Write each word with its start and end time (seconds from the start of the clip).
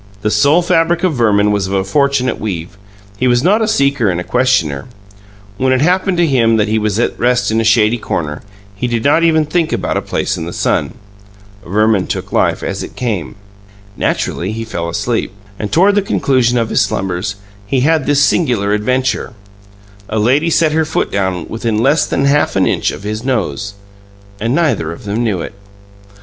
The 0.23 0.31
soul 0.31 0.63
fabric 0.63 1.03
of 1.03 1.13
Verman 1.13 1.51
was 1.51 1.67
of 1.67 1.73
a 1.73 1.83
fortunate 1.83 2.39
weave; 2.39 2.75
he 3.19 3.27
was 3.27 3.43
not 3.43 3.61
a 3.61 3.67
seeker 3.67 4.09
and 4.09 4.27
questioner. 4.27 4.87
When 5.57 5.71
it 5.71 5.81
happened 5.81 6.17
to 6.17 6.25
him 6.25 6.57
that 6.57 6.67
he 6.67 6.79
was 6.79 6.97
at 6.97 7.19
rest 7.19 7.51
in 7.51 7.61
a 7.61 7.63
shady 7.63 7.99
corner, 7.99 8.41
he 8.75 8.87
did 8.87 9.03
not 9.03 9.21
even 9.21 9.45
think 9.45 9.71
about 9.71 9.97
a 9.97 10.01
place 10.01 10.37
in 10.37 10.47
the 10.47 10.53
sun. 10.53 10.95
Verman 11.63 12.07
took 12.07 12.31
life 12.33 12.63
as 12.63 12.81
it 12.81 12.95
came. 12.95 13.35
Naturally, 13.95 14.51
he 14.51 14.65
fell 14.65 14.89
asleep. 14.89 15.31
And 15.59 15.71
toward 15.71 15.93
the 15.93 16.01
conclusion 16.01 16.57
of 16.57 16.69
his 16.69 16.81
slumbers, 16.81 17.35
he 17.67 17.81
had 17.81 18.07
this 18.07 18.23
singular 18.23 18.73
adventure: 18.73 19.33
a 20.09 20.17
lady 20.17 20.49
set 20.49 20.71
her 20.71 20.83
foot 20.83 21.11
down 21.11 21.47
within 21.47 21.77
less 21.77 22.07
than 22.07 22.25
half 22.25 22.55
an 22.55 22.65
inch 22.65 22.89
of 22.89 23.03
his 23.03 23.23
nose 23.23 23.75
and 24.39 24.55
neither 24.55 24.91
of 24.91 25.03
them 25.05 25.23
knew 25.23 25.41
it. 25.41 25.53